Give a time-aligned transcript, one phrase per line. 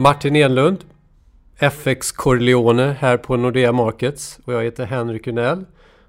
[0.00, 0.84] Martin Enlund,
[1.58, 5.66] FX Corleone här på Nordea Markets och jag heter Henrik Unell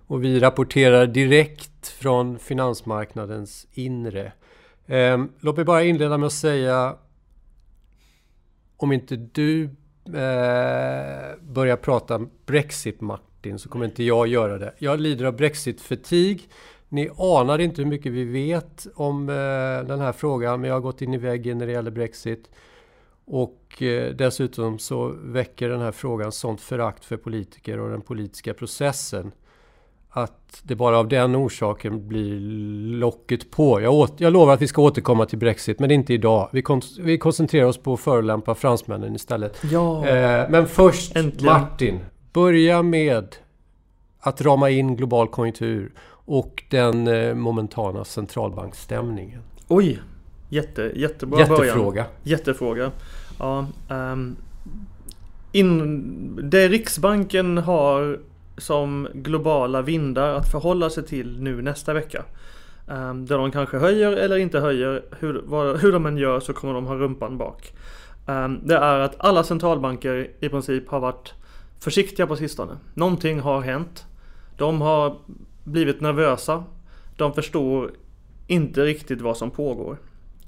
[0.07, 4.31] och vi rapporterar direkt från finansmarknadens inre.
[4.85, 6.95] Eh, låt mig bara inleda med att säga
[8.77, 9.63] om inte du
[10.05, 14.73] eh, börjar prata Brexit Martin så kommer inte jag göra det.
[14.77, 16.49] Jag lider av Brexit-fatig.
[16.89, 20.81] Ni anar inte hur mycket vi vet om eh, den här frågan men jag har
[20.81, 22.49] gått in i väggen när det gäller Brexit.
[23.25, 28.53] Och eh, dessutom så väcker den här frågan sånt förakt för politiker och den politiska
[28.53, 29.31] processen
[30.13, 32.39] att det bara av den orsaken blir
[32.99, 33.81] locket på.
[33.81, 36.49] Jag, åt, jag lovar att vi ska återkomma till Brexit, men inte idag.
[36.51, 39.57] Vi, kon vi koncentrerar oss på att förolämpa fransmännen istället.
[39.71, 41.45] Ja, eh, men först, Äntligen.
[41.53, 41.99] Martin.
[42.33, 43.35] Börja med
[44.19, 49.41] att rama in global konjunktur och den eh, momentana centralbanksstämningen.
[49.67, 49.99] oj!
[50.51, 51.91] Jätte, jättebra Jättefråga.
[51.91, 52.07] början.
[52.23, 52.91] Jättefråga.
[53.39, 54.35] Ja, ehm,
[55.51, 58.19] in, det Riksbanken har
[58.57, 62.23] som globala vindar att förhålla sig till nu nästa vecka.
[62.87, 65.03] Um, där de kanske höjer eller inte höjer.
[65.19, 67.73] Hur, vad, hur de än gör så kommer de ha rumpan bak.
[68.27, 71.33] Ehm, det är att alla centralbanker i princip har varit
[71.79, 72.77] försiktiga på sistone.
[72.93, 74.05] Någonting har hänt.
[74.57, 75.17] De har
[75.63, 76.63] blivit nervösa.
[77.17, 77.91] De förstår
[78.47, 79.97] inte riktigt vad som pågår.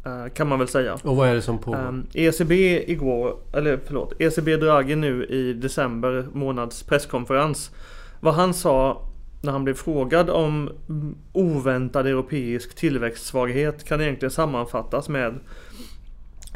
[0.05, 0.97] Eh, kan man väl säga.
[1.03, 2.03] Och vad är det som pågår?
[2.13, 7.71] ECB igår, eller förlåt, ECB Draghi nu i december månads presskonferens.
[8.19, 9.07] Vad han sa
[9.41, 10.69] när han blev frågad om
[11.33, 15.39] oväntad europeisk tillväxtsvaghet kan egentligen sammanfattas med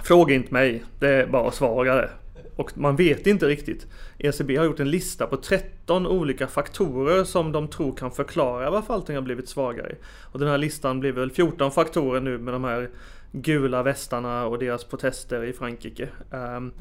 [0.04, 2.10] Fråga inte mig, det är bara att svara det.
[2.56, 3.88] Och man vet inte riktigt.
[4.18, 8.94] ECB har gjort en lista på 13 olika faktorer som de tror kan förklara varför
[8.94, 9.96] allting har blivit svagare.
[10.32, 12.90] Och den här listan blir väl 14 faktorer nu med de här
[13.32, 16.10] gula västarna och deras protester i Frankrike.
[16.32, 16.72] Ehm,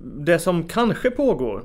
[0.00, 1.64] det som kanske pågår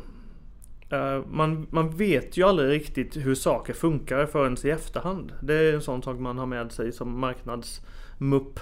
[0.90, 5.34] eh, man, man vet ju aldrig riktigt hur saker funkar förrän i efterhand.
[5.42, 8.60] Det är en sån sak man har med sig som marknadsmupp.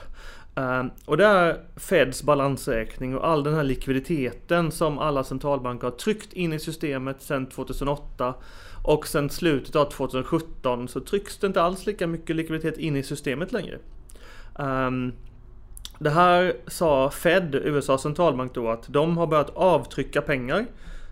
[0.56, 5.98] Ehm, och det är Feds balansräkning och all den här likviditeten som alla centralbanker har
[5.98, 8.34] tryckt in i systemet sedan 2008.
[8.84, 13.04] Och sedan slutet av 2017 så trycks det inte alls lika mycket likviditet in i
[13.04, 13.80] systemet längre.
[14.62, 15.14] Um,
[16.00, 20.66] det här sa Fed, USAs centralbank då, att de har börjat avtrycka pengar.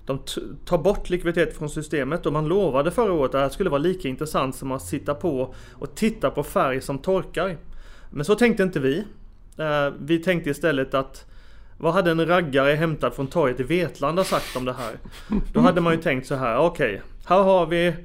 [0.06, 0.20] De
[0.66, 3.82] tar bort likviditet från systemet och man lovade förra året att det här skulle vara
[3.82, 7.58] lika intressant som att sitta på och titta på färg som torkar.
[8.10, 9.04] Men så tänkte inte vi.
[9.58, 11.26] Ehm, vi tänkte istället att
[11.78, 15.00] vad hade en raggare hämtad från torget i Vetlanda sagt om det här?
[15.54, 17.96] Då hade man ju tänkt så här, okej, här har vi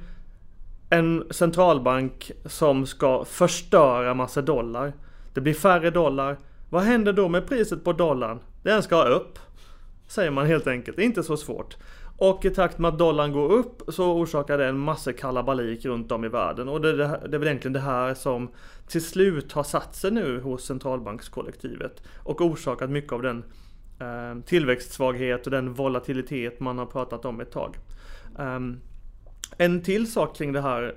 [0.89, 4.93] en centralbank som ska förstöra massa dollar.
[5.35, 6.37] Det blir färre dollar.
[6.69, 8.39] Vad händer då med priset på dollarn?
[8.63, 9.39] Den ska upp.
[10.07, 10.97] Säger man helt enkelt.
[10.97, 11.77] Det är inte så svårt.
[12.17, 16.11] Och i takt med att dollarn går upp så orsakar det en massa kalabalik runt
[16.11, 16.69] om i världen.
[16.69, 18.49] Och det, är det, här- det är väl egentligen det här som
[18.87, 22.03] till slut har satt sig nu hos centralbankskollektivet.
[22.23, 23.43] Och orsakat mycket av den
[23.99, 27.77] eh, tillväxtsvaghet och den volatilitet man har pratat om ett tag.
[28.37, 28.79] Um,
[29.57, 30.95] en till sak kring det här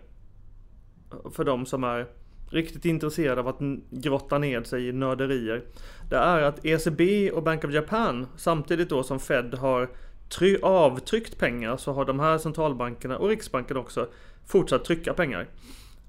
[1.32, 2.06] för de som är
[2.50, 3.58] riktigt intresserade av att
[3.90, 5.62] grotta ner sig i nörderier.
[6.10, 9.88] Det är att ECB och Bank of Japan samtidigt då som Fed har
[10.28, 14.08] try- avtryckt pengar så har de här centralbankerna och Riksbanken också
[14.46, 15.48] fortsatt trycka pengar.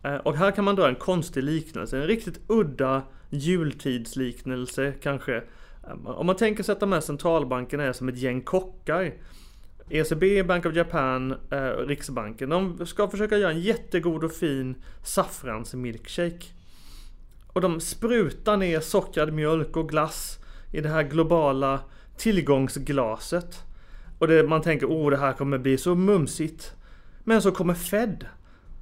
[0.04, 5.36] Eh, och här kan man dra en konstig liknelse, en riktigt udda jultidsliknelse kanske.
[5.88, 9.14] Eh, om man tänker sig att de här centralbankerna är som ett gäng kockar.
[9.90, 12.50] ECB, Bank of Japan, eh, Riksbanken.
[12.50, 16.46] De ska försöka göra en jättegod och fin saffransmilkshake.
[17.48, 20.40] Och de sprutar ner sockrad mjölk och glass
[20.72, 21.80] i det här globala
[22.18, 23.64] tillgångsglaset.
[24.20, 26.74] Och det, man tänker, oh det här kommer bli så mumsigt.
[27.24, 28.26] Men så kommer Fed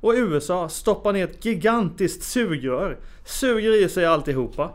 [0.02, 2.98] och USA stoppar ner ett gigantiskt sugrör.
[3.26, 4.72] Suger i sig alltihopa.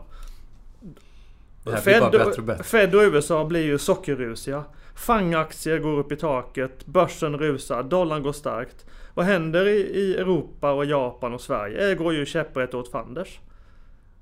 [1.63, 2.63] Det här blir bara Fed, bättre och bättre.
[2.63, 4.63] Fed och USA blir ju sockerrusiga.
[4.95, 8.85] Fangaktier går upp i taket, börsen rusar, dollarn går starkt.
[9.13, 11.85] Vad händer i, i Europa och Japan och Sverige?
[11.85, 13.39] Det går ju käpprätt åt fanders.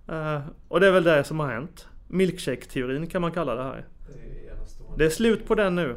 [0.07, 1.88] Eh, och det är väl det som har hänt.
[2.07, 3.85] Milkshake-teorin kan man kalla det här.
[4.97, 5.95] Det är slut på den nu.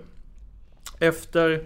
[1.00, 1.64] Efter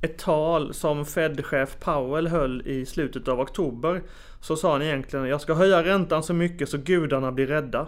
[0.00, 4.02] ett tal som Fed-chef Powell höll i slutet av oktober
[4.40, 7.86] så sa han egentligen jag ska höja räntan så mycket så gudarna blir rädda.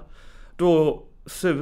[0.57, 1.03] Då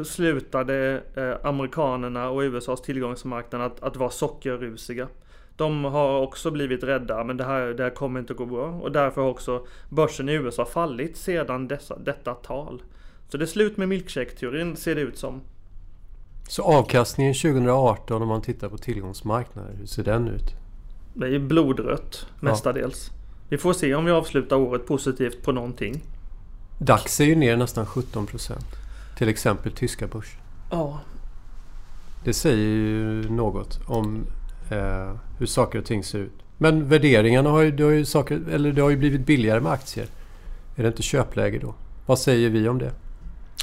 [0.04, 5.08] slutade eh, amerikanerna och USAs tillgångsmarknad att, att vara sockerrusiga.
[5.56, 8.66] De har också blivit rädda men det här, det här kommer inte att gå bra
[8.66, 12.82] och därför har också börsen i USA fallit sedan dessa, detta tal.
[13.28, 15.40] Så det är slut med milkshake-teorin ser det ut som.
[16.48, 20.54] Så avkastningen 2018 om man tittar på tillgångsmarknader, hur ser den ut?
[21.14, 23.10] Det är blodrött mestadels.
[23.10, 23.16] Ja.
[23.48, 26.02] Vi får se om vi avslutar året positivt på någonting.
[26.78, 28.81] DAX är ju ner nästan 17 procent.
[29.22, 30.40] Till exempel tyska börsen.
[30.70, 31.00] Ja.
[32.24, 34.26] Det säger ju något om
[34.70, 36.32] eh, hur saker och ting ser ut.
[36.58, 39.72] Men värderingarna har ju, det har ju, saker, eller det har ju blivit billigare med
[39.72, 40.06] aktier.
[40.76, 41.74] Är det inte köpläge då?
[42.06, 42.92] Vad säger vi om det?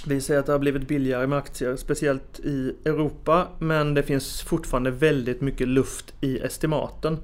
[0.08, 3.48] Vi säger att det har blivit billigare med aktier, speciellt i Europa.
[3.58, 7.18] Men det finns fortfarande väldigt mycket luft i estimaten.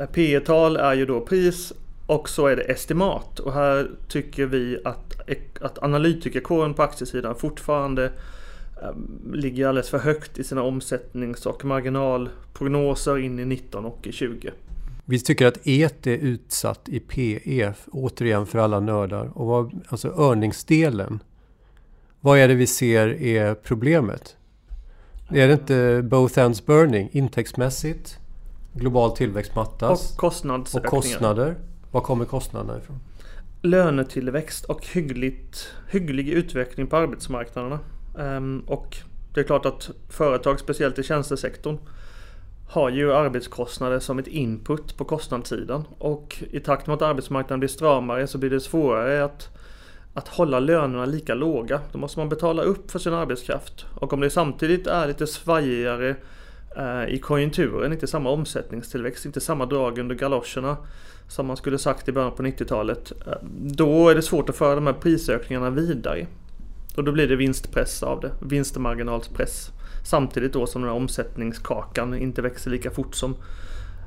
[0.00, 1.72] Eh, P tal är ju då pris
[2.12, 3.38] och så är det estimat.
[3.38, 5.30] Och här tycker vi att,
[5.60, 8.12] att analytikerkåren på aktiesidan fortfarande
[8.82, 14.12] um, ligger alldeles för högt i sina omsättnings och marginalprognoser in i 19 och i
[14.12, 14.50] 20.
[15.04, 19.38] Vi tycker att ET är utsatt i PE, återigen för alla nördar.
[19.38, 21.22] Och vad, alltså örningsdelen.
[22.20, 24.36] Vad är det vi ser är problemet?
[25.28, 28.18] Är det inte both ends burning intäktsmässigt?
[28.72, 30.10] Global tillväxt mattas.
[30.10, 30.86] Och kostnadsökningar.
[30.86, 31.56] Och kostnader.
[31.92, 33.00] Var kommer kostnaderna ifrån?
[33.62, 37.78] Lönetillväxt och hyggligt, hygglig utveckling på arbetsmarknaderna.
[38.14, 38.96] Um, och
[39.34, 41.78] det är klart att företag, speciellt i tjänstesektorn,
[42.68, 45.84] har ju arbetskostnader som ett input på kostnadssidan.
[45.98, 49.48] Och i takt med att arbetsmarknaden blir stramare så blir det svårare att,
[50.14, 51.80] att hålla lönerna lika låga.
[51.92, 53.86] Då måste man betala upp för sin arbetskraft.
[53.94, 56.16] Och om det samtidigt är lite svajigare
[56.76, 60.76] eh, i konjunkturen, inte samma omsättningstillväxt, inte samma drag under galoscherna
[61.32, 63.12] som man skulle sagt i början på 90-talet.
[63.26, 66.26] Eh, då är det svårt att föra de här prisökningarna vidare.
[66.96, 69.70] Och då blir det vinstpress av det, vinstmarginalspress.
[70.04, 73.36] Samtidigt då som den här omsättningskakan inte växer lika fort som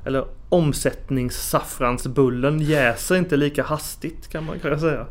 [0.04, 5.06] eller omsättningssaffransbullen jäser inte lika hastigt kan man kunna säga.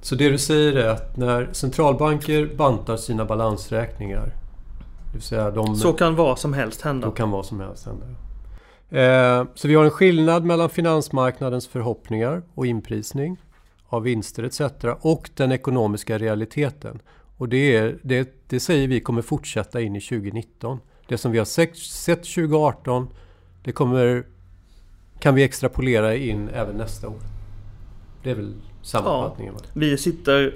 [0.00, 4.32] Så det du säger är att när centralbanker bantar sina balansräkningar det
[5.12, 7.06] vill säga de, Så kan vad som helst hända.
[7.06, 8.06] Då kan vad som helst hända.
[8.90, 13.36] Eh, så vi har en skillnad mellan finansmarknadens förhoppningar och inprisning
[13.88, 14.60] av vinster etc.
[15.00, 17.02] och den ekonomiska realiteten.
[17.36, 20.78] Och det, är, det, det säger vi kommer fortsätta in i 2019.
[21.08, 23.08] Det som vi har sett, sett 2018
[23.64, 24.26] det kommer,
[25.18, 27.20] kan vi extrapolera in även nästa år.
[28.22, 29.54] Det är väl sammanfattningen.
[29.56, 30.54] Ja, vi sitter,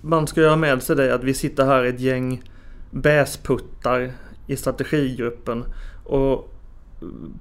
[0.00, 2.42] man ska göra med sig det att vi sitter här ett gäng
[2.90, 4.12] bäsputtar
[4.46, 5.64] i strategigruppen
[6.04, 6.55] och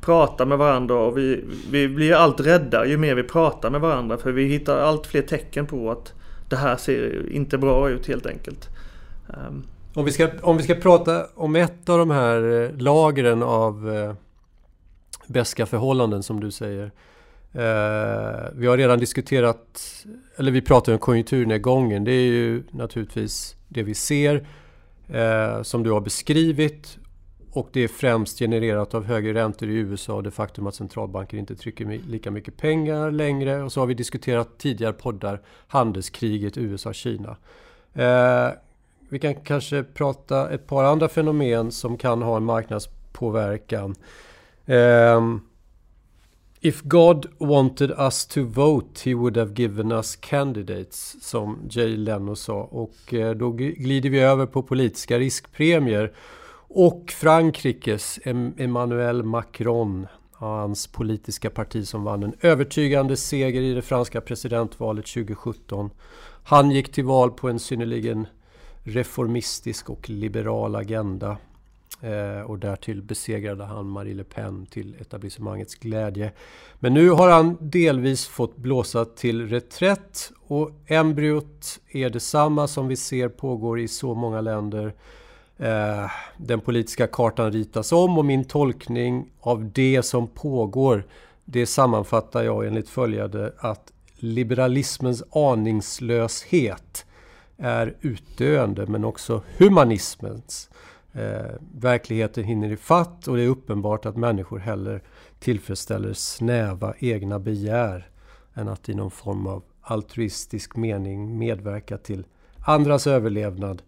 [0.02, 4.18] pratar med varandra och vi, vi blir allt räddare ju mer vi pratar med varandra
[4.18, 6.14] för vi hittar allt fler tecken på att
[6.50, 8.70] det här ser inte bra ut helt enkelt.
[9.30, 9.64] Ehm.
[9.94, 13.96] Om, vi ska, om vi ska prata om ett av de här eh, lagren av
[13.96, 14.14] eh,
[15.28, 16.92] beska förhållanden som du säger.
[17.54, 19.82] Eh, vi har redan diskuterat,
[20.36, 22.04] eller vi pratar om konjunkturnedgången.
[22.04, 24.48] Det är ju naturligtvis det vi ser
[25.08, 26.98] eh, som du har beskrivit.
[27.56, 31.38] Och det är främst genererat av högre räntor i USA och det faktum att centralbanker
[31.38, 33.64] inte trycker lika mycket pengar längre.
[33.64, 37.38] Och så har vi diskuterat tidigare poddar handelskriget USA-Kina.
[37.94, 38.50] Eh,
[39.10, 43.96] vi kan kanske prata ett par andra fenomen som kan ha en marknadspåverkan.
[44.66, 45.22] Eh,
[46.62, 52.36] If God wanted us to vote he would have given us candidates, som Jay Leno
[52.36, 52.62] sa.
[52.62, 56.12] Och eh, då glider vi över på politiska riskpremier.
[56.68, 58.20] Och Frankrikes
[58.58, 65.90] Emmanuel Macron, hans politiska parti som vann en övertygande seger i det franska presidentvalet 2017.
[66.44, 68.28] Han gick till val på en synnerligen
[68.84, 71.38] reformistisk och liberal agenda.
[72.02, 76.32] Eh, och därtill besegrade han Marie Le Pen till etablissemangets glädje.
[76.80, 82.96] Men nu har han delvis fått blåsa till reträtt och embryot är detsamma som vi
[82.96, 84.94] ser pågår i så många länder.
[85.58, 91.04] Eh, den politiska kartan ritas om och min tolkning av det som pågår
[91.46, 97.06] det sammanfattar jag enligt följande att liberalismens aningslöshet
[97.58, 100.70] är utdöende men också humanismens.
[101.14, 105.00] Eh, verkligheten hinner ifatt och det är uppenbart att människor hellre
[105.40, 108.10] tillfredsställer snäva egna begär
[108.54, 112.26] än att i någon form av altruistisk mening medverka till
[112.66, 113.82] andras överlevnad.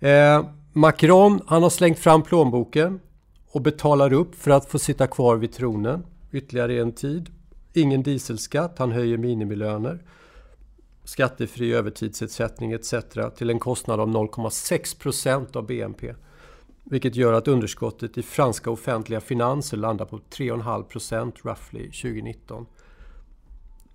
[0.00, 0.44] Eh,
[0.78, 3.00] Macron, han har slängt fram plånboken
[3.52, 7.30] och betalar upp för att få sitta kvar vid tronen ytterligare en tid.
[7.72, 10.02] Ingen dieselskatt, han höjer minimilöner.
[11.04, 12.94] Skattefri övertidsersättning etc.
[13.36, 16.14] till en kostnad av 0,6 procent av BNP.
[16.84, 22.66] Vilket gör att underskottet i franska offentliga finanser landar på 3,5 procent roughly 2019.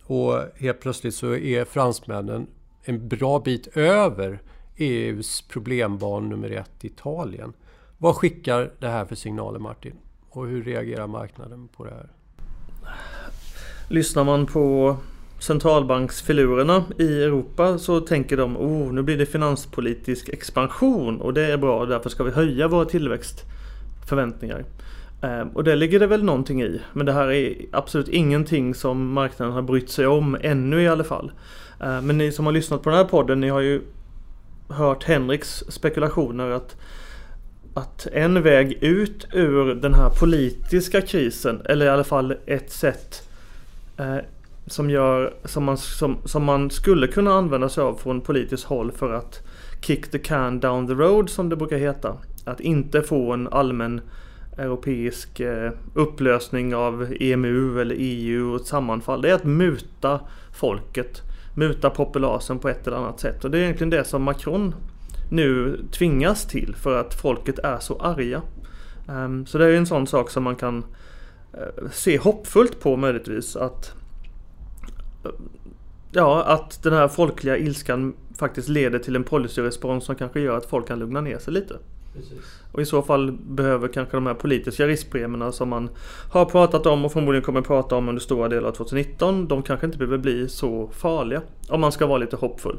[0.03, 2.47] Och helt plötsligt så är fransmännen
[2.83, 4.41] en bra bit över
[4.81, 7.53] EUs problembarn nummer ett, Italien.
[7.97, 9.93] Vad skickar det här för signaler Martin?
[10.29, 12.09] Och hur reagerar marknaden på det här?
[13.87, 14.97] Lyssnar man på
[15.39, 21.57] centralbanksfilurerna i Europa så tänker de oh, nu blir det finanspolitisk expansion och det är
[21.57, 24.65] bra därför ska vi höja våra tillväxtförväntningar.
[25.21, 26.81] Ehm, och det ligger det väl någonting i.
[26.93, 31.03] Men det här är absolut ingenting som marknaden har brytt sig om ännu i alla
[31.03, 31.31] fall.
[31.79, 33.81] Ehm, men ni som har lyssnat på den här podden, ni har ju
[34.71, 36.75] hört Henriks spekulationer att
[37.73, 43.29] att en väg ut ur den här politiska krisen, eller i alla fall ett sätt
[43.97, 44.17] eh,
[44.65, 48.91] som, gör, som, man, som, som man skulle kunna använda sig av från politiskt håll
[48.91, 49.41] för att
[49.81, 52.17] kick the can down the road som det brukar heta.
[52.45, 54.01] Att inte få en allmän
[54.57, 59.21] europeisk eh, upplösning av EMU eller EU och ett sammanfall.
[59.21, 60.19] Det är att muta
[60.53, 61.21] folket.
[61.55, 63.43] Muta populasen på ett eller annat sätt.
[63.43, 64.75] Och det är egentligen det som Macron
[65.29, 68.41] nu tvingas till för att folket är så arga.
[69.07, 70.83] Ehm, så det är en sån sak som man kan
[71.53, 73.55] eh, se hoppfullt på möjligtvis.
[73.55, 73.93] Att,
[75.23, 75.31] eh,
[76.11, 80.65] ja, att den här folkliga ilskan faktiskt leder till en policyrespons som kanske gör att
[80.65, 81.77] folk kan lugna ner sig lite.
[82.13, 82.61] Precis.
[82.71, 85.89] Och i så fall behöver kanske de här politiska riskpremierna som man
[86.31, 89.47] har pratat om och förmodligen kommer prata om under stora delar av 2019.
[89.47, 91.41] De kanske inte behöver bli så farliga.
[91.69, 92.77] Om man ska vara lite hoppfull.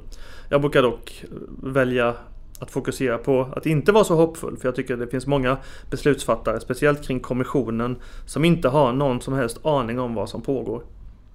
[0.49, 1.29] Jag brukar dock eh,
[1.62, 2.15] välja
[2.59, 4.57] att fokusera på att inte vara så hoppfull.
[4.57, 5.57] För jag tycker det finns många
[5.91, 7.97] beslutsfattare, speciellt kring kommissionen,
[8.27, 10.83] som inte har någon som helst aning om vad som pågår.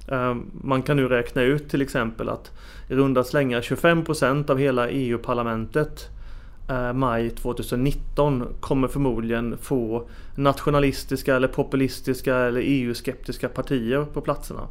[0.08, 2.52] Eh, man kan nu räkna ut till exempel att
[2.90, 6.10] i runda slängar 25% av hela EU-parlamentet
[6.70, 14.68] Eh, maj 2019 kommer förmodligen få nationalistiska eller populistiska eller EU-skeptiska partier på platserna.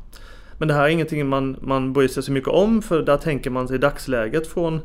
[0.59, 3.51] Men det här är ingenting man, man bryr sig så mycket om för där tänker
[3.51, 4.81] man sig i dagsläget från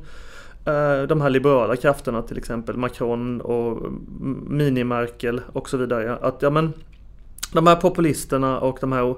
[0.65, 3.91] Eh, de här liberala krafterna till exempel Macron och
[4.50, 6.15] Mini-Merkel och så vidare.
[6.15, 6.74] Att ja men
[7.53, 9.15] de här populisterna och de här eh,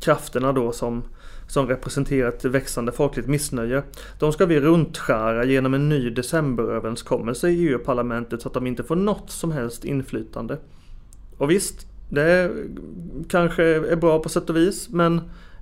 [0.00, 1.02] krafterna då som,
[1.48, 3.82] som representerar ett växande folkligt missnöje.
[4.18, 8.96] De ska vi runtskära genom en ny decemberöverenskommelse i EU-parlamentet så att de inte får
[8.96, 10.58] något som helst inflytande.
[11.38, 12.52] Och visst, det
[13.28, 15.20] kanske är bra på sätt och vis men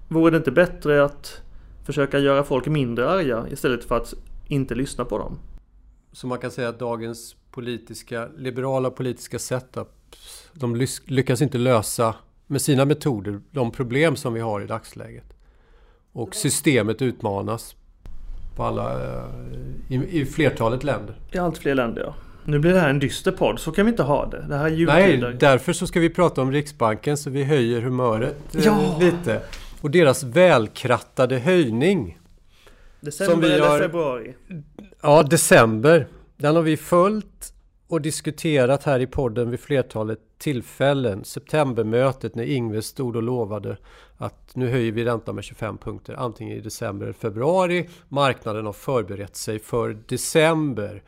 [0.08, 1.40] vore det inte bättre att
[1.86, 4.14] försöka göra folk mindre arga istället för att
[4.48, 5.38] inte lyssna på dem.
[6.12, 9.88] Så man kan säga att dagens politiska, liberala politiska setup,
[10.52, 12.14] de lyckas inte lösa
[12.46, 15.24] med sina metoder de problem som vi har i dagsläget.
[16.12, 17.76] Och systemet utmanas
[18.56, 19.24] på alla, eh,
[19.88, 21.14] i, i flertalet länder.
[21.32, 22.14] I allt fler länder ja.
[22.44, 24.46] Nu blir det här en dyster podd, så kan vi inte ha det.
[24.48, 28.54] Det här är Nej, därför så ska vi prata om Riksbanken så vi höjer humöret
[28.54, 28.98] eh, ja.
[29.00, 29.42] lite.
[29.80, 32.18] Och deras välkrattade höjning.
[33.00, 34.34] December eller har, februari?
[35.02, 36.06] Ja, december.
[36.36, 37.52] Den har vi följt
[37.88, 41.24] och diskuterat här i podden vid flertalet tillfällen.
[41.24, 43.76] Septembermötet när Ingves stod och lovade
[44.16, 47.88] att nu höjer vi räntan med 25 punkter antingen i december eller februari.
[48.08, 51.02] Marknaden har förberett sig för december.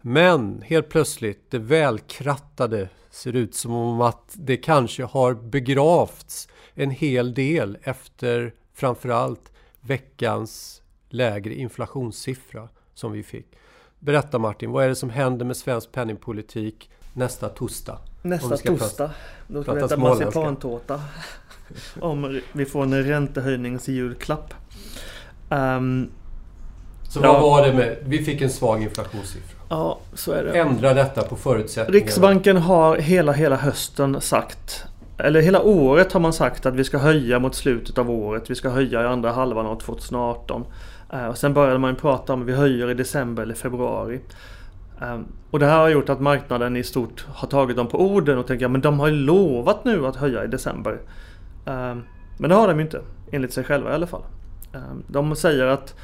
[0.00, 6.90] Men helt plötsligt, det välkrattade ser ut som om att det kanske har begravts en
[6.90, 13.46] hel del efter framförallt veckans lägre inflationssiffra som vi fick.
[13.98, 18.09] Berätta Martin, vad är det som händer med svensk penningpolitik nästa torsdag?
[18.22, 19.10] Nästa torsdag?
[19.46, 21.00] Då ska vi äta marsipantårta.
[22.00, 24.54] Om vi får en räntehöjningsjulklapp.
[25.48, 26.10] Um,
[27.08, 27.40] så vad ja.
[27.40, 27.96] var det med...
[28.04, 29.60] Vi fick en svag inflationssiffra.
[29.68, 30.58] Ja, så är det.
[30.58, 32.04] Ändra detta på förutsättningarna.
[32.04, 34.86] Riksbanken har hela, hela hösten sagt
[35.22, 38.50] eller hela året har man sagt att vi ska höja mot slutet av året.
[38.50, 40.64] Vi ska höja i andra halvan av 2018.
[41.12, 44.20] Eh, och sen började man prata om att vi höjer i december eller februari.
[45.00, 48.38] Ehm, och det här har gjort att marknaden i stort har tagit dem på orden
[48.38, 51.00] och tänker att de har ju lovat nu att höja i december.
[51.66, 52.02] Ehm,
[52.38, 53.00] men det har de ju inte,
[53.32, 54.22] enligt sig själva i alla fall.
[54.74, 55.94] Ehm, de säger att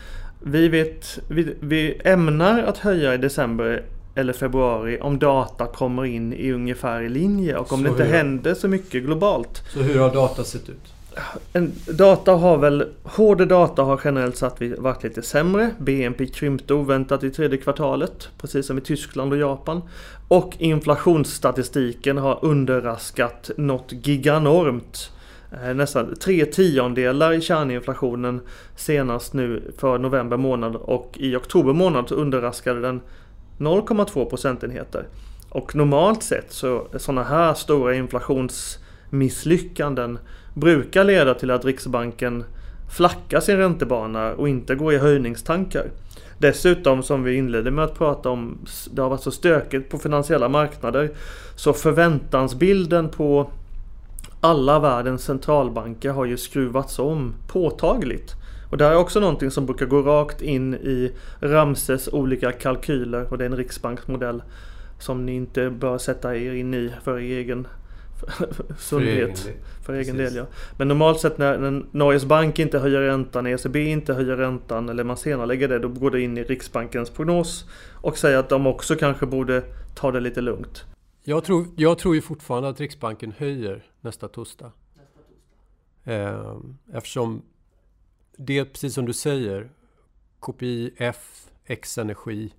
[0.41, 3.85] vi, vet, vi, vi ämnar att höja i december
[4.15, 8.05] eller februari om data kommer in i ungefär i linje och om så det inte
[8.05, 9.63] händer så mycket globalt.
[9.69, 10.96] Så hur har data sett ut?
[11.53, 15.71] En, data har väl, hård data har generellt sett varit lite sämre.
[15.79, 19.83] BNP krympte oväntat i tredje kvartalet, precis som i Tyskland och Japan.
[20.29, 25.13] Och inflationsstatistiken har underraskat något giganormt.
[25.53, 28.41] Eh, nästan tre tiondelar i kärninflationen
[28.77, 33.01] senast nu för november månad och i oktober månad så underraskade den
[33.59, 35.07] 0,2 procentenheter.
[35.49, 40.19] Och normalt sett så sådana här stora inflationsmisslyckanden
[40.57, 42.45] brukar leda till att Riksbanken
[42.91, 45.87] flackar sin räntebana och inte går i höjningstankar.
[46.39, 48.59] Dessutom som vi inledde med att prata om,
[48.91, 51.11] det har varit så stökigt på finansiella marknader.
[51.57, 53.51] Så förväntansbilden på
[54.41, 58.33] alla världens centralbanker har ju skruvats om påtagligt.
[58.71, 63.27] Och det här är också någonting som brukar gå rakt in i Ramses olika kalkyler
[63.31, 64.43] och det är en riksbanksmodell
[64.99, 67.67] som ni inte bör sätta er in i för egen
[68.79, 69.39] sundhet.
[69.39, 70.47] För egen, för egen del ja.
[70.79, 75.05] Men normalt sett när, när Norges bank inte höjer räntan, ECB inte höjer räntan eller
[75.05, 77.65] man senare lägger det, då går det in i Riksbankens prognos
[77.95, 79.63] och säger att de också kanske borde
[79.95, 80.85] ta det lite lugnt.
[81.23, 84.73] Jag tror, jag tror ju fortfarande att Riksbanken höjer nästa torsdag.
[84.95, 85.21] Nästa
[86.05, 86.13] torsdag.
[86.13, 86.57] Eh,
[86.97, 87.43] eftersom
[88.37, 89.71] det, precis som du säger,
[90.41, 92.53] KPIF, X-energi,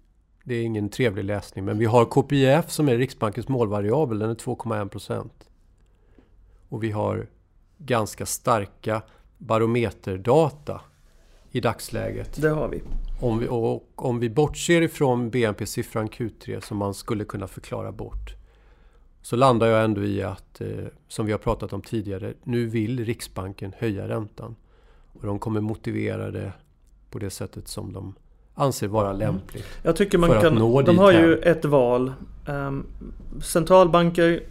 [0.44, 1.66] det är ingen trevlig läsning.
[1.66, 5.50] Men vi har KPIF som är Riksbankens målvariabel, den är 2,1 procent.
[6.70, 7.28] Och vi har
[7.78, 9.02] ganska starka
[9.38, 10.82] barometerdata
[11.52, 12.42] i dagsläget.
[12.42, 12.82] Det har vi.
[13.22, 18.36] Om vi, och om vi bortser ifrån BNP-siffran Q3 som man skulle kunna förklara bort.
[19.22, 20.68] Så landar jag ändå i att, eh,
[21.08, 24.56] som vi har pratat om tidigare, nu vill Riksbanken höja räntan.
[25.14, 26.52] Och de kommer motivera det
[27.12, 28.16] på det sättet som de
[28.54, 29.20] anser vara mm.
[29.20, 29.66] lämpligt.
[29.84, 30.56] Jag tycker man kan,
[30.86, 32.14] de har ju ett val.
[32.48, 32.86] Um,
[33.44, 34.44] centralbanker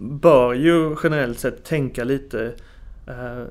[0.00, 2.52] bör ju generellt sett tänka lite
[3.06, 3.44] eh,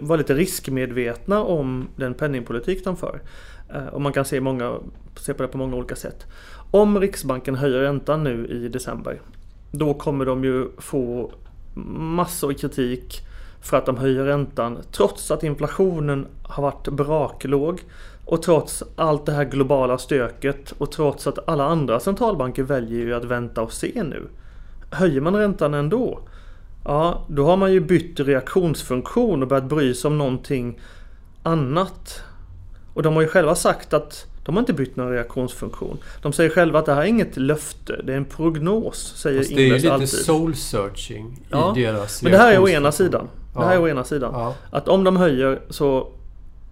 [0.00, 3.20] vara lite riskmedvetna om den penningpolitik de för.
[3.74, 4.78] Eh, och man kan se, många,
[5.16, 6.26] se på det på många olika sätt.
[6.70, 9.20] Om Riksbanken höjer räntan nu i december
[9.72, 11.32] då kommer de ju få
[11.98, 13.20] massor av kritik
[13.62, 17.80] för att de höjer räntan trots att inflationen har varit braklåg
[18.24, 23.14] och trots allt det här globala stöket och trots att alla andra centralbanker väljer ju
[23.14, 24.26] att vänta och se nu.
[24.90, 26.20] Höjer man räntan ändå?
[26.84, 30.78] Ja, då har man ju bytt reaktionsfunktion och börjat bry sig om någonting
[31.42, 32.22] annat.
[32.94, 35.98] Och de har ju själva sagt att de har inte bytt någon reaktionsfunktion.
[36.22, 39.14] De säger själva att det här är inget löfte, det är en prognos.
[39.16, 40.08] Säger Fast det är ju lite alltid.
[40.08, 43.28] soul searching ja, i deras Men det här är å ena sidan.
[43.54, 44.30] Det här är å ena sidan.
[44.34, 44.54] Ja.
[44.70, 46.12] Att om de höjer så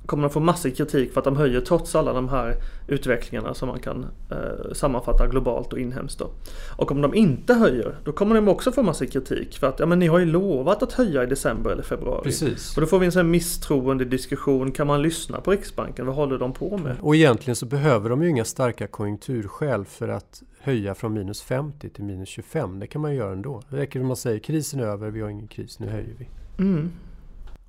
[0.09, 3.69] kommer de få massor kritik för att de höjer trots alla de här utvecklingarna som
[3.69, 6.19] man kan eh, sammanfatta globalt och inhemskt.
[6.19, 6.31] Då.
[6.77, 9.87] Och om de inte höjer, då kommer de också få massor kritik för att ja,
[9.87, 12.23] men ni har ju lovat att höja i december eller februari.
[12.23, 12.77] Precis.
[12.77, 14.73] Och då får vi en sån misstroende diskussion.
[14.73, 16.07] Kan man lyssna på Riksbanken?
[16.07, 16.97] Vad håller de på med?
[17.01, 21.89] Och egentligen så behöver de ju inga starka konjunkturskäl för att höja från minus 50
[21.91, 22.79] till minus 25.
[22.79, 23.63] Det kan man göra ändå.
[23.71, 26.29] Det räcker om man säger krisen är över, vi har ingen kris, nu höjer vi.
[26.59, 26.91] Mm.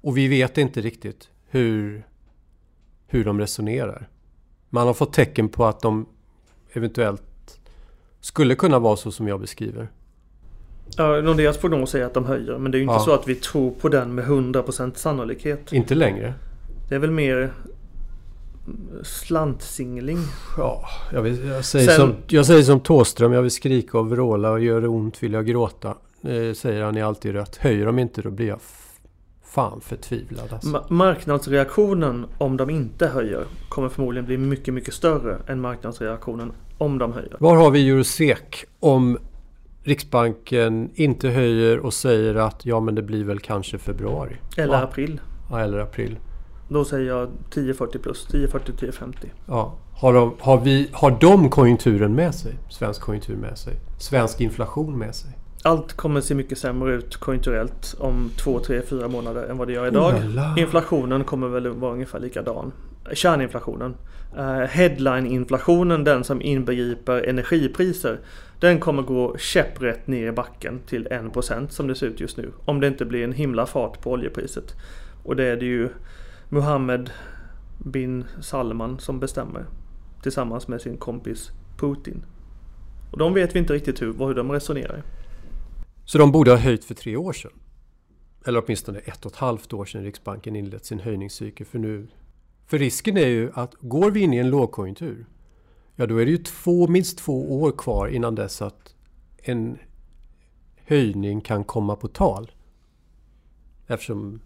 [0.02, 2.04] Och vi vet inte riktigt hur
[3.10, 4.10] hur de resonerar.
[4.70, 6.06] Man har fått tecken på att de
[6.74, 7.60] eventuellt
[8.22, 9.90] skulle kunna vara så som jag beskriver.
[10.98, 13.00] Ja, Nordeas prognos är att de höjer men det är ju inte ja.
[13.00, 15.74] så att vi tror på den med 100% sannolikhet.
[15.74, 16.34] Inte längre.
[16.90, 17.54] Det är väl mer
[19.04, 20.18] slantsingling.
[20.58, 23.34] Ja, jag, vill, jag, säger, Sen, som, jag säger som Tåström.
[23.34, 25.96] Jag vill skrika och vråla och gör det ont vill jag gråta.
[26.22, 27.56] Eh, säger han i Alltid Rött.
[27.56, 28.60] Höjer de inte då blir jag
[29.50, 30.70] fan förtvivlad alltså.
[30.70, 36.98] Ma marknadsreaktionen om de inte höjer kommer förmodligen bli mycket, mycket större än marknadsreaktionen om
[36.98, 37.38] de höjer.
[37.40, 39.18] Var har vi Eurosec om
[39.84, 44.36] Riksbanken inte höjer och säger att ja men det blir väl kanske februari?
[44.58, 44.84] Eller ja.
[44.84, 45.22] april.
[45.52, 46.18] Ja, eller april.
[46.70, 49.14] Då säger jag 10-40 plus, 10-40-10-50.
[49.46, 49.74] Ja.
[49.94, 52.58] Har de, har, vi, har de konjunkturen med sig?
[52.70, 53.74] Svensk konjunktur med sig?
[53.98, 55.39] Svensk inflation med sig?
[55.64, 59.74] Allt kommer se mycket sämre ut konjunkturellt om två, tre, fyra månader än vad det
[59.74, 60.14] gör idag.
[60.14, 62.72] Oh Inflationen kommer väl vara ungefär likadan.
[63.14, 63.96] Kärninflationen.
[64.38, 68.20] Uh, Headline-inflationen, den som inbegriper energipriser.
[68.60, 72.52] Den kommer gå käpprätt ner i backen till 1% som det ser ut just nu.
[72.66, 74.76] Om det inte blir en himla fart på oljepriset.
[75.24, 75.90] Och det är det ju
[76.50, 77.10] Mohammed
[77.78, 79.66] bin Salman som bestämmer.
[80.22, 82.26] Tillsammans med sin kompis Putin.
[83.12, 85.04] Och de vet vi inte riktigt hur, hur de resonerar.
[86.10, 87.52] Så de borde ha höjt för tre år sedan.
[88.46, 91.66] Eller åtminstone ett och ett halvt år sedan Riksbanken inlett sin höjningscykel.
[91.66, 92.08] För, nu,
[92.66, 95.26] för risken är ju att går vi in i en lågkonjunktur,
[95.96, 98.96] ja då är det ju två, minst två år kvar innan dess att
[99.38, 99.78] en
[100.86, 102.52] höjning kan komma på tal.
[103.88, 104.42] Eftersom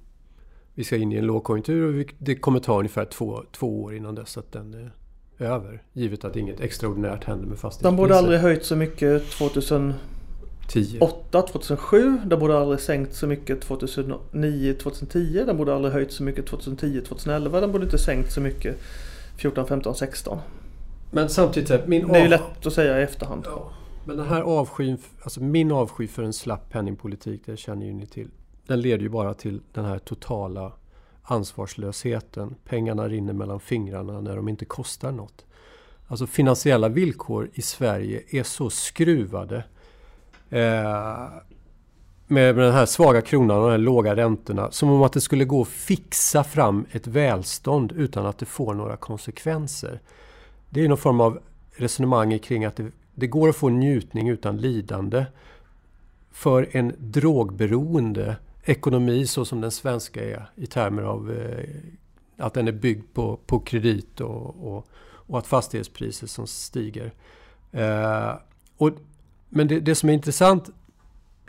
[0.74, 4.16] vi ska in i en lågkonjunktur och det kommer ta ungefär två, två år innan
[4.16, 4.92] dess att den är
[5.40, 5.84] över.
[5.94, 7.92] Givet att inget extraordinärt händer med fastighetspriser.
[7.92, 9.94] De borde aldrig höjt så mycket 2000
[10.68, 12.22] 2008, 2007.
[12.26, 15.44] Den borde aldrig sänkt så mycket 2009, 2010.
[15.46, 17.62] Den borde aldrig höjt så mycket 2010, 2011.
[17.62, 18.80] Den borde inte sänkt så mycket
[19.38, 20.40] 14, 15, 16.
[21.12, 23.44] Men samtidigt, min Det är ju lätt att säga i efterhand.
[23.46, 23.72] Ja,
[24.06, 28.06] men den här avskyn, alltså min avsky för en slapp penningpolitik, det känner ju ni
[28.06, 28.30] till.
[28.68, 30.72] Den leder ju bara till den här totala
[31.24, 32.56] ansvarslösheten.
[32.66, 35.46] Pengarna rinner mellan fingrarna när de inte kostar något.
[36.08, 39.64] Alltså finansiella villkor i Sverige är så skruvade
[40.50, 41.28] eh,
[42.28, 44.72] med den här svaga kronan och de här låga räntorna.
[44.72, 48.74] Som om att det skulle gå att fixa fram ett välstånd utan att det får
[48.74, 50.00] några konsekvenser.
[50.70, 51.40] Det är någon form av
[51.76, 55.26] resonemang kring att det, det går att få njutning utan lidande.
[56.32, 61.66] För en drogberoende ekonomi så som den svenska är i termer av eh,
[62.38, 67.14] att den är byggd på, på kredit och, och, och att fastighetspriser som stiger.
[67.72, 68.32] Eh,
[68.78, 68.90] och,
[69.54, 70.70] men det, det som är intressant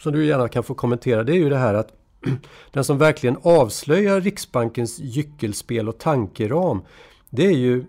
[0.00, 1.92] som du gärna kan få kommentera, det är ju det här att
[2.72, 6.82] den som verkligen avslöjar Riksbankens gyckelspel och tankeram,
[7.30, 7.84] det är ju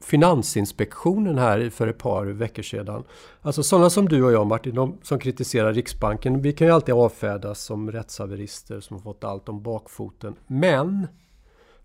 [0.00, 3.04] Finansinspektionen här för ett par veckor sedan.
[3.42, 6.94] Alltså sådana som du och jag Martin, de som kritiserar Riksbanken, vi kan ju alltid
[6.94, 10.34] avfärdas som rättshaverister som har fått allt om bakfoten.
[10.46, 11.06] Men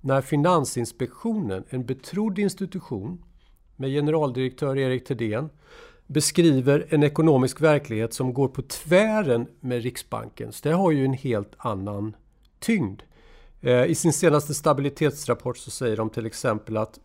[0.01, 3.23] när Finansinspektionen, en betrodd institution
[3.75, 5.49] med generaldirektör Erik Thedéen,
[6.07, 10.61] beskriver en ekonomisk verklighet som går på tvären med Riksbankens.
[10.61, 12.15] Det har ju en helt annan
[12.59, 13.01] tyngd.
[13.61, 16.99] Eh, I sin senaste stabilitetsrapport så säger de till exempel att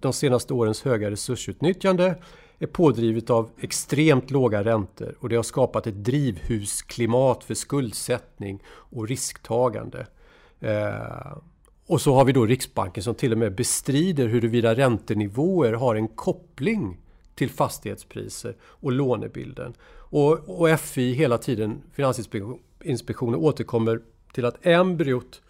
[0.00, 2.14] de senaste årens höga resursutnyttjande
[2.58, 9.08] är pådrivet av extremt låga räntor och det har skapat ett drivhusklimat för skuldsättning och
[9.08, 10.06] risktagande.
[10.60, 11.36] Eh,
[11.86, 16.08] och så har vi då Riksbanken som till och med bestrider huruvida räntenivåer har en
[16.08, 16.98] koppling
[17.40, 19.74] till fastighetspriser och lånebilden.
[19.92, 24.00] Och, och FI hela tiden, Finansinspektionen, återkommer
[24.32, 25.42] till att embryot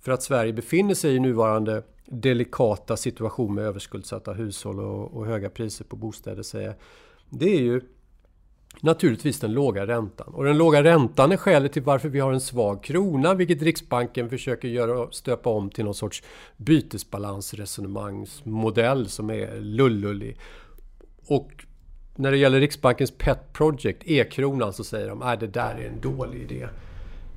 [0.00, 5.50] för att Sverige befinner sig i nuvarande delikata situation med överskuldsatta hushåll och, och höga
[5.50, 6.74] priser på bostäder säger
[7.30, 7.80] det är ju
[8.80, 10.34] naturligtvis den låga räntan.
[10.34, 14.30] Och den låga räntan är skälet till varför vi har en svag krona, vilket Riksbanken
[14.30, 16.22] försöker göra, stöpa om till någon sorts
[16.56, 20.38] bytesbalansresonemangsmodell som är lullullig.
[21.26, 21.64] Och
[22.16, 26.00] när det gäller Riksbankens Pet Project, e-kronan, så säger de att det där är en
[26.00, 26.62] dålig idé.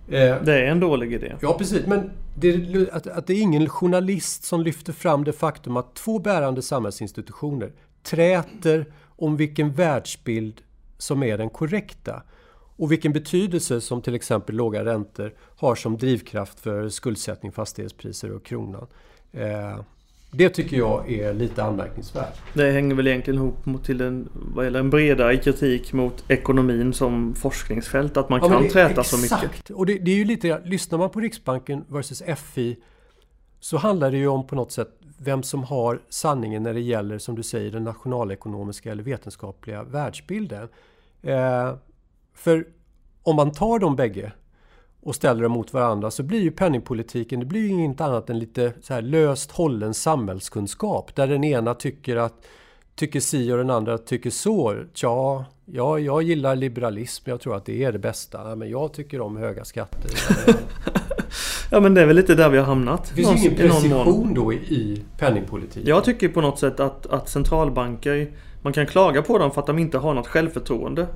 [0.07, 1.35] Eh, det är en dålig idé.
[1.41, 1.85] Ja, precis.
[1.85, 6.19] Men det, att, att det är ingen journalist som lyfter fram det faktum att två
[6.19, 7.71] bärande samhällsinstitutioner
[8.03, 10.61] träter om vilken världsbild
[10.97, 12.23] som är den korrekta.
[12.79, 18.45] Och vilken betydelse som till exempel låga räntor har som drivkraft för skuldsättning, fastighetspriser och
[18.45, 18.87] kronan.
[20.31, 22.41] Det tycker jag är lite anmärkningsvärt.
[22.53, 26.93] Det hänger väl egentligen ihop mot till en, vad gäller en bredare kritik mot ekonomin
[26.93, 28.17] som forskningsfält.
[28.17, 29.43] Att man ja, kan träta så mycket.
[29.43, 29.69] Exakt!
[29.69, 32.77] Och det, det, är ju lite, lyssnar man på Riksbanken versus FI
[33.59, 37.17] så handlar det ju om på något sätt vem som har sanningen när det gäller,
[37.17, 40.69] som du säger, den nationalekonomiska eller vetenskapliga världsbilden.
[41.21, 41.73] Eh,
[42.33, 42.67] för
[43.23, 44.31] om man tar de bägge
[45.07, 48.39] och ställer dem mot varandra så blir ju penningpolitiken det blir ju inget annat än
[48.39, 52.45] lite så här löst hållen samhällskunskap där den ena tycker att
[52.95, 54.75] tycker si och den andra tycker så.
[54.93, 58.55] Tja, ja, jag gillar liberalism, jag tror att det är det bästa.
[58.55, 60.11] Men jag tycker om höga skatter.
[61.71, 63.09] ja men det är väl lite där vi har hamnat.
[63.09, 65.89] Det finns ingen precision då i penningpolitiken.
[65.89, 69.67] Jag tycker på något sätt att, att centralbanker, man kan klaga på dem för att
[69.67, 71.07] de inte har något självförtroende.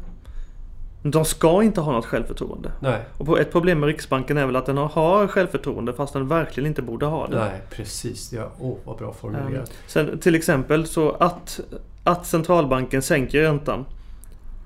[1.04, 2.72] De ska inte ha något självförtroende.
[2.80, 3.02] Nej.
[3.18, 6.82] Och ett problem med Riksbanken är väl att den har självförtroende fast den verkligen inte
[6.82, 7.40] borde ha det.
[7.40, 8.34] Nej, precis.
[8.34, 9.70] Ja, oh, vad bra formulerat.
[9.70, 11.60] Um, sen, till exempel så att,
[12.04, 13.86] att centralbanken sänker räntan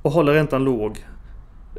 [0.02, 1.06] och håller räntan låg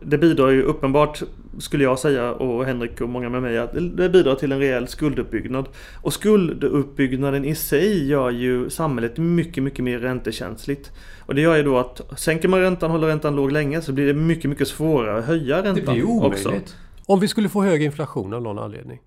[0.03, 1.23] det bidrar ju uppenbart,
[1.59, 4.89] skulle jag säga och Henrik och många med mig, att det bidrar till en rejäl
[4.89, 5.69] skulduppbyggnad.
[6.03, 10.93] Och skulduppbyggnaden i sig gör ju samhället mycket, mycket mer räntekänsligt.
[11.21, 14.07] Och det gör ju då att sänker man räntan, håller räntan låg länge, så blir
[14.07, 15.75] det mycket, mycket svårare att höja räntan.
[15.75, 16.47] Det blir omöjligt.
[16.47, 16.75] Också.
[17.07, 19.01] Om vi skulle få hög inflation av någon anledning,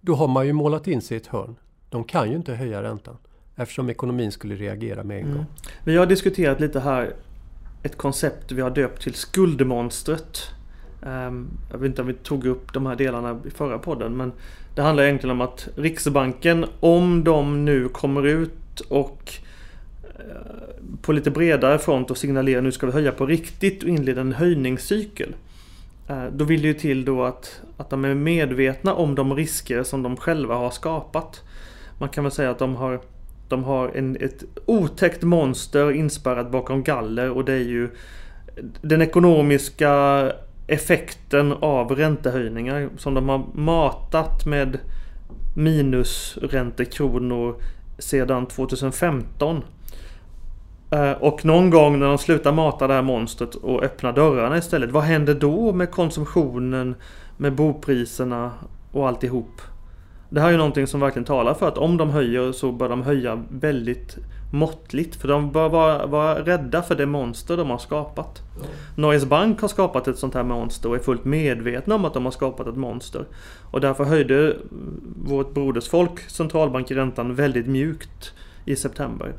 [0.00, 1.56] då har man ju målat in sig i ett hörn.
[1.90, 3.16] De kan ju inte höja räntan.
[3.56, 5.36] Eftersom ekonomin skulle reagera med en mm.
[5.36, 5.46] gång.
[5.84, 7.12] Vi har diskuterat lite här
[7.82, 10.50] ett koncept vi har döpt till skuldmonstret.
[11.06, 14.32] Ehm, jag vet inte om vi tog upp de här delarna i förra podden men
[14.74, 19.32] det handlar egentligen om att Riksbanken, om de nu kommer ut och
[20.02, 24.20] eh, på lite bredare front och signalerar nu ska vi höja på riktigt och inleda
[24.20, 25.34] en höjningscykel.
[26.08, 29.82] Eh, då vill det ju till då att, att de är medvetna om de risker
[29.82, 31.42] som de själva har skapat.
[31.98, 33.00] Man kan väl säga att de har
[33.52, 37.88] de har en, ett otäckt monster inspärrat bakom galler och det är ju
[38.82, 40.32] den ekonomiska
[40.66, 44.78] effekten av räntehöjningar som de har matat med
[45.56, 47.56] minusräntekronor
[47.98, 49.62] sedan 2015.
[50.90, 54.90] Eh, och någon gång när de slutar mata det här monstret och öppnar dörrarna istället.
[54.90, 56.94] Vad händer då med konsumtionen,
[57.36, 58.50] med bopriserna
[58.92, 59.60] och alltihop?
[60.32, 62.88] Det här är ju någonting som verkligen talar för att om de höjer så bör
[62.88, 64.16] de höja väldigt
[64.52, 65.16] måttligt.
[65.16, 68.42] För de bör vara, vara rädda för det monster de har skapat.
[68.60, 68.66] Ja.
[68.96, 72.24] Norges Bank har skapat ett sånt här monster och är fullt medvetna om att de
[72.24, 73.24] har skapat ett monster.
[73.70, 74.56] Och därför höjde
[75.24, 78.32] vårt brodersfolk centralbankräntan väldigt mjukt
[78.64, 79.32] i september.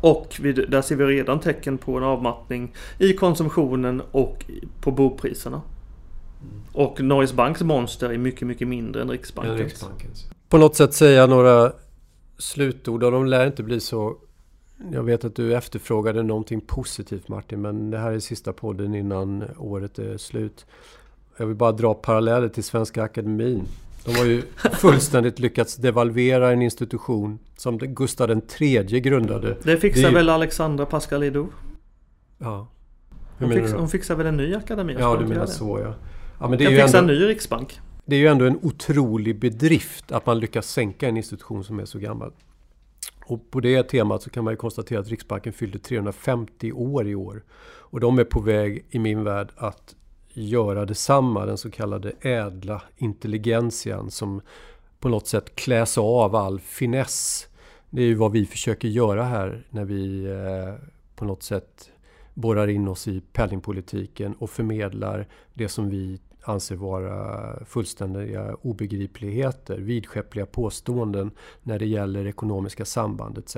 [0.00, 4.44] Och vi, där ser vi redan tecken på en avmattning i konsumtionen och
[4.80, 5.60] på bopriserna.
[6.72, 9.60] Och Norges Banks monster är mycket, mycket mindre än Riksbankens.
[9.60, 10.26] Än Riksbankens.
[10.48, 11.72] På något sätt säga några
[12.38, 14.16] slutord och de lär inte bli så...
[14.92, 19.44] Jag vet att du efterfrågade någonting positivt Martin, men det här är sista podden innan
[19.58, 20.66] året är slut.
[21.36, 23.62] Jag vill bara dra paralleller till Svenska Akademin.
[24.04, 29.56] De har ju fullständigt lyckats devalvera en institution som Gustav III grundade.
[29.62, 31.46] Det fixar det väl Alexandra Pascalidou?
[32.38, 32.68] Ja.
[33.38, 34.96] Hon, fix, hon, fixar väl en ny akademi?
[34.98, 35.94] Ja, du menar så ja.
[36.40, 37.80] Ja men det är ju ändå, en ny riksbank.
[38.04, 41.84] Det är ju ändå en otrolig bedrift att man lyckas sänka en institution som är
[41.84, 42.32] så gammal.
[43.26, 47.14] Och på det temat så kan man ju konstatera att Riksbanken fyllde 350 år i
[47.14, 47.44] år.
[47.62, 49.94] Och de är på väg i min värld att
[50.28, 54.40] göra detsamma, den så kallade ädla intelligentian som
[55.00, 57.46] på något sätt kläs av all finess.
[57.90, 61.90] Det är ju vad vi försöker göra här när vi eh, på något sätt
[62.34, 70.46] borrar in oss i penningpolitiken och förmedlar det som vi anser vara fullständiga obegripligheter, vidskeppliga
[70.46, 71.30] påståenden
[71.62, 73.56] när det gäller ekonomiska samband etc.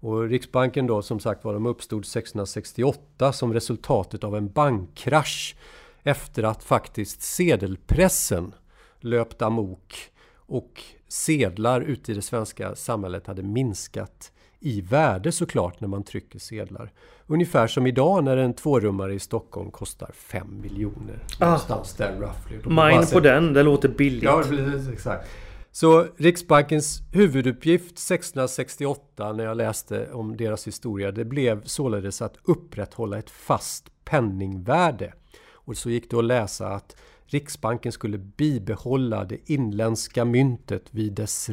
[0.00, 5.56] Och Riksbanken då som sagt var de uppstod 1668 som resultatet av en bankkrasch
[6.02, 8.54] efter att faktiskt sedelpressen
[9.00, 9.94] löpt amok
[10.34, 16.38] och sedlar ute i det svenska samhället hade minskat i värde såklart när man trycker
[16.38, 16.92] sedlar.
[17.26, 21.24] Ungefär som idag när en tvårummare i Stockholm kostar 5 miljoner.
[21.38, 21.44] Ah.
[21.44, 22.56] Någonstans där roughly.
[22.64, 24.22] Mine på den, det låter billigt.
[24.22, 24.44] Ja,
[24.92, 25.28] exakt.
[25.70, 33.18] Så Riksbankens huvuduppgift 1668 när jag läste om deras historia det blev således att upprätthålla
[33.18, 35.12] ett fast penningvärde.
[35.52, 36.96] Och så gick det att läsa att
[37.26, 41.48] Riksbanken skulle bibehålla det inländska myntet vid dess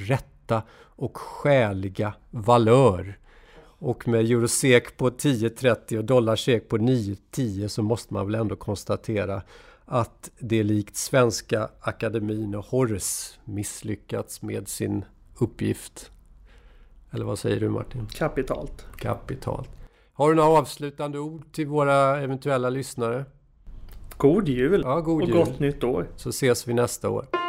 [0.49, 0.63] rätta
[0.95, 3.17] och skäliga valör.
[3.81, 9.41] Och med eurosek på 10,30 och dollarsek på 9,10 så måste man väl ändå konstatera
[9.85, 15.05] att det likt Svenska Akademin och Horace misslyckats med sin
[15.39, 16.11] uppgift.
[17.11, 18.07] Eller vad säger du Martin?
[18.07, 18.85] Kapitalt.
[18.97, 19.69] Kapitalt.
[20.13, 23.25] Har du några avslutande ord till våra eventuella lyssnare?
[24.17, 24.81] God jul!
[24.85, 25.37] Ja, god och jul.
[25.37, 26.07] gott nytt år!
[26.15, 27.48] Så ses vi nästa år.